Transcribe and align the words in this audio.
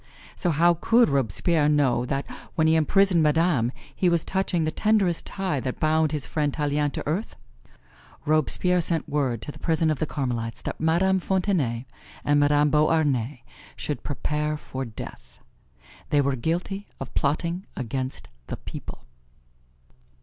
So 0.35 0.49
how 0.49 0.73
could 0.81 1.09
Robespierre 1.09 1.69
know 1.69 2.05
that 2.05 2.25
when 2.55 2.65
he 2.65 2.73
imprisoned 2.75 3.21
Madame 3.21 3.71
he 3.95 4.09
was 4.09 4.25
touching 4.25 4.63
the 4.63 4.71
tenderest 4.71 5.27
tie 5.27 5.59
that 5.59 5.79
bound 5.79 6.11
his 6.11 6.25
friend 6.25 6.51
Tallien 6.51 6.89
to 6.93 7.05
earth? 7.05 7.35
Robespierre 8.25 8.81
sent 8.81 9.07
word 9.07 9.43
to 9.43 9.51
the 9.51 9.59
prison 9.59 9.91
of 9.91 9.99
the 9.99 10.07
Carmelites 10.07 10.63
that 10.63 10.79
Madame 10.81 11.19
Fontenay 11.19 11.85
and 12.25 12.39
Madame 12.39 12.71
Beauharnais 12.71 13.43
should 13.75 14.01
prepare 14.01 14.57
for 14.57 14.85
death 14.85 15.37
they 16.09 16.19
were 16.19 16.35
guilty 16.35 16.87
of 16.99 17.13
plotting 17.13 17.67
against 17.77 18.27
the 18.47 18.57
people. 18.57 19.03